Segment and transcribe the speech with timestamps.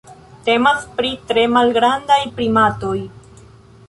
[0.45, 2.97] Temas pri tre malgrandaj primatoj.